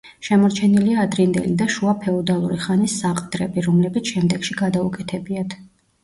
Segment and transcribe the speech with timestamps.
[0.25, 5.55] შემორჩენილია ადრინდელი და შუა ფეოდალური ხანის საყდრები, რომლებიც შემდეგში გადაუკეთებიათ.